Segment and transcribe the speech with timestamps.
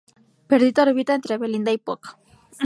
[0.49, 2.17] Perdita orbita entre Belinda y Puck.